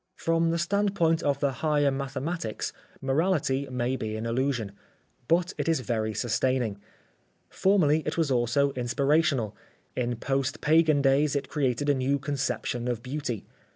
[0.15, 4.71] From the standpoint of the higher mathematics, morality may be an illusion.
[5.27, 6.79] But it is very sustaining.
[7.51, 9.55] Formerly it was also Oscar Wilde inspirational.
[9.95, 13.45] In post pagan days it created a new conception of beauty.